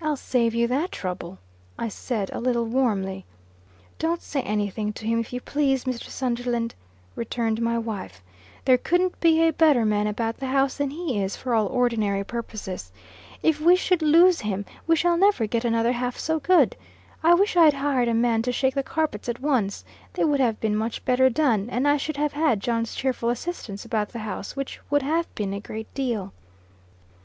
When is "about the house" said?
10.06-10.76, 23.84-24.54